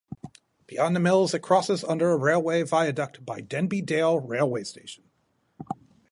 [0.65, 5.03] Beyond the mills, it crosses under a railway viaduct by Denby Dale railway station.